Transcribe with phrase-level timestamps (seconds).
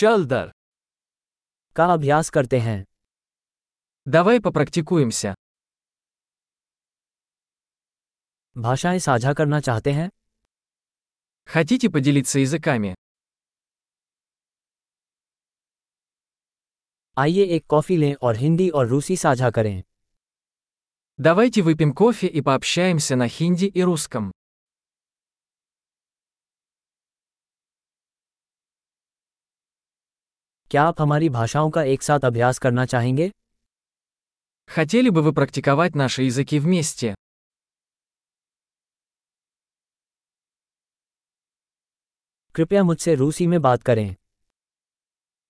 [0.00, 0.51] चल दर
[1.75, 2.83] का अभ्यास करते हैं
[4.07, 5.33] Давай попрактикуемся.
[8.55, 10.09] भाषाएं साझा करना चाहते हैं
[11.49, 12.93] Хотите поделиться языками?
[17.17, 19.81] आइए एक कॉफी लें और हिंदी और रूसी साझा करें
[21.19, 24.31] Давайте выпьем кофе и пообщаемся на хинди и русском.
[30.70, 33.30] क्या आप हमारी भाषाओं का एक साथ अभ्यास करना चाहेंगे
[34.68, 37.14] Хотели бы вы практиковать наши языки вместе?
[42.54, 44.14] कृपया मुझसे रूसी में बात करें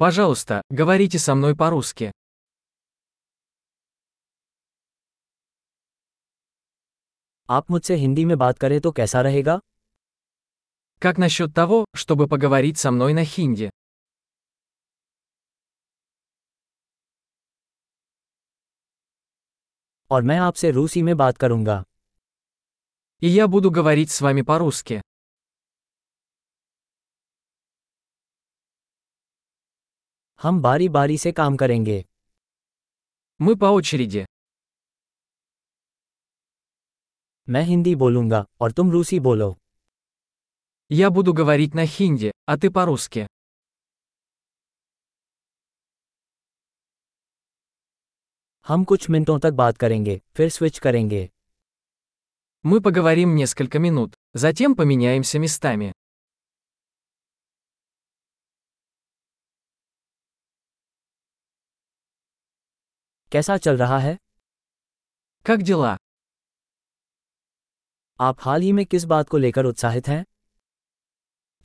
[0.00, 2.10] Пожалуйста, говорите со мной по-русски.
[7.50, 9.60] आप मुझसे हिंदी में बात करें तो कैसा रहेगा
[11.02, 13.70] Как насчет того, чтобы поговорить со мной на хинди?
[20.10, 21.84] और मैं आपसे रूसी में बात करूंगा
[23.22, 25.00] И я буду говорить с вами по-русски.
[30.42, 32.04] हम बारी बारी से काम करेंगे
[33.40, 34.24] Мы по очереди.
[37.48, 39.56] मैं हिंदी बोलूंगा और तुम रूसी बोलो
[40.92, 43.26] Я буду говорить на хинди, а ты по-русски.
[48.68, 51.28] हम कुछ मिनटों तक बात करेंगे फिर स्विच करेंगे
[52.64, 55.92] Мы поговорим несколько минут, затем поменяемся местами.
[63.32, 64.16] कैसा चल रहा है
[65.48, 65.96] Как дела?
[68.20, 70.24] आप हाल ही में किस बात को लेकर उत्साहित हैं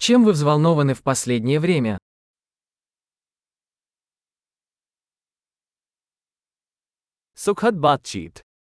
[0.02, 1.98] Чем вы взволнованы в последнее время?
[7.41, 8.39] सुखद बातचीत।